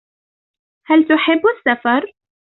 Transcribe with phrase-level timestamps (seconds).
[0.85, 2.13] هَلْ تُحِبُّ السَّفَرَ.